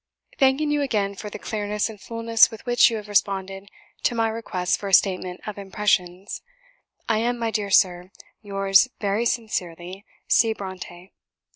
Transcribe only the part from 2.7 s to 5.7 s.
you have responded to my request for a statement of